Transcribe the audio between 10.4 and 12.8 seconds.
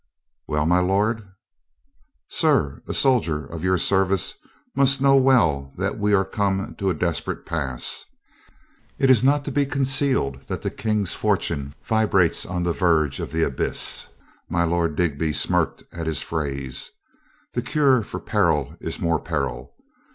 that the King's fortune vibrates on the